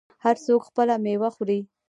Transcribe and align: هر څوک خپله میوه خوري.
هر 0.23 0.35
څوک 0.45 0.61
خپله 0.69 0.93
میوه 1.03 1.29
خوري. 1.35 1.59